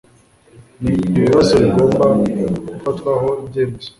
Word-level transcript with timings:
n 0.81 0.83
ibibazo 1.19 1.53
bigomba 1.63 2.05
gufatwaho 2.67 3.29
ibyemezo 3.41 3.89